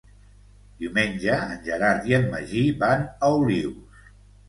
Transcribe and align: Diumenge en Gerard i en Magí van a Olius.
Diumenge 0.79 1.35
en 1.35 1.61
Gerard 1.69 2.09
i 2.13 2.19
en 2.21 2.27
Magí 2.35 2.67
van 2.83 3.09
a 3.31 3.35
Olius. 3.41 4.05